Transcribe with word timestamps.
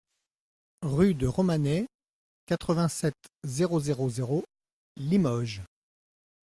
Rue 0.81 1.13
de 1.13 1.27
Romanet, 1.27 1.85
quatre-vingt-sept, 2.47 3.13
zéro 3.43 3.79
zéro 3.79 4.09
zéro 4.09 4.43
Limoges 4.97 5.61